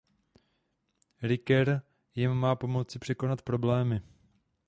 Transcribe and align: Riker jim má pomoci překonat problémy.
Riker 1.21 1.81
jim 2.15 2.31
má 2.31 2.55
pomoci 2.55 2.99
překonat 2.99 3.41
problémy. 3.41 4.01